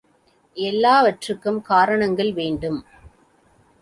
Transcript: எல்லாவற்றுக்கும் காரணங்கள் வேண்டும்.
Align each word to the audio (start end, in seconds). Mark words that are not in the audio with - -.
எல்லாவற்றுக்கும் 0.57 1.61
காரணங்கள் 1.61 2.33
வேண்டும். 2.33 2.81